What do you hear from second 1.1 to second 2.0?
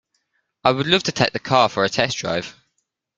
take the car for a